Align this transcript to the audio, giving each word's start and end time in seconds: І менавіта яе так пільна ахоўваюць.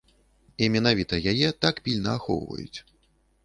І 0.63 0.69
менавіта 0.75 1.21
яе 1.33 1.47
так 1.67 1.85
пільна 1.85 2.19
ахоўваюць. 2.23 2.77